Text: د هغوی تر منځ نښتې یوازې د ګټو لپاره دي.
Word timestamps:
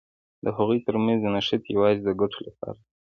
د 0.43 0.45
هغوی 0.57 0.79
تر 0.87 0.95
منځ 1.05 1.21
نښتې 1.33 1.69
یوازې 1.75 2.01
د 2.03 2.09
ګټو 2.21 2.39
لپاره 2.47 2.73
دي. 2.79 2.85